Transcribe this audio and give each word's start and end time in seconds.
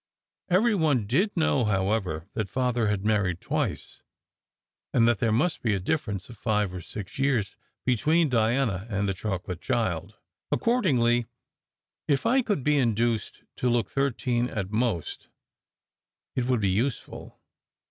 Every 0.49 0.73
one 0.73 1.05
did 1.05 1.37
know, 1.37 1.63
however, 1.65 2.27
that 2.33 2.49
Father 2.49 2.87
had 2.87 3.05
mar 3.05 3.21
ried 3.21 3.39
twice, 3.39 4.01
and 4.91 5.07
that 5.07 5.19
there 5.19 5.31
must 5.31 5.61
be 5.61 5.75
a 5.75 5.79
difference 5.79 6.27
of 6.27 6.39
five 6.39 6.73
or 6.73 6.81
six 6.81 7.19
years 7.19 7.55
between 7.85 8.27
Diana 8.27 8.87
and 8.89 9.07
the 9.07 9.13
chocolate 9.13 9.61
child. 9.61 10.15
Ac 10.51 10.59
cordingly, 10.61 11.27
if 12.07 12.25
I 12.25 12.41
could 12.41 12.63
be 12.63 12.79
induced 12.79 13.43
to 13.57 13.69
look 13.69 13.91
thirteen 13.91 14.49
at 14.49 14.71
most, 14.71 15.27
it 16.35 16.47
would 16.47 16.61
be 16.61 16.71
useful. 16.71 17.39